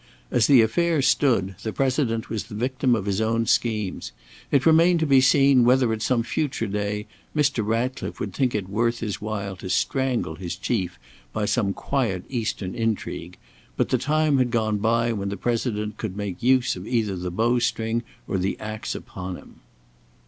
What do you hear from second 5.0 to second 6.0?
to be seen whether,